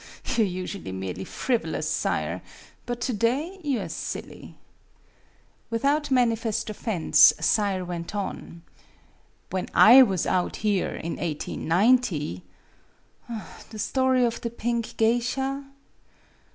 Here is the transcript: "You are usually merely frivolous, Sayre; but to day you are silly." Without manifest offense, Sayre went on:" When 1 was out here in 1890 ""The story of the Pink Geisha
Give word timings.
"You 0.35 0.43
are 0.43 0.47
usually 0.47 0.91
merely 0.91 1.23
frivolous, 1.25 1.87
Sayre; 1.87 2.41
but 2.87 2.99
to 3.01 3.13
day 3.13 3.59
you 3.63 3.79
are 3.81 3.87
silly." 3.87 4.55
Without 5.69 6.09
manifest 6.09 6.71
offense, 6.71 7.33
Sayre 7.39 7.85
went 7.85 8.15
on:" 8.15 8.63
When 9.51 9.67
1 9.75 10.07
was 10.07 10.25
out 10.25 10.55
here 10.65 10.89
in 10.95 11.17
1890 11.17 12.43
""The 13.69 13.77
story 13.77 14.25
of 14.25 14.41
the 14.41 14.49
Pink 14.49 14.97
Geisha 14.97 15.67